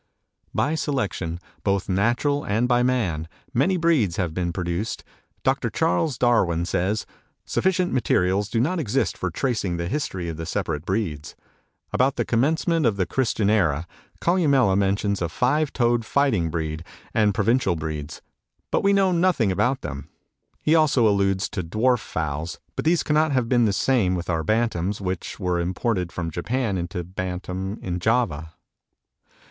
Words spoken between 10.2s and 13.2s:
of the separate breeds. About the commencement of the